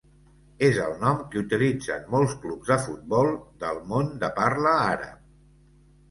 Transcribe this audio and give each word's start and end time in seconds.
És 0.67 0.77
el 0.83 0.93
nom 1.01 1.17
que 1.33 1.41
utilitzen 1.41 2.07
molts 2.13 2.33
clubs 2.45 2.71
de 2.71 2.77
futbol 2.85 3.29
del 3.65 3.77
món 3.91 4.09
de 4.25 4.31
parla 4.39 4.73
àrab. 4.95 5.21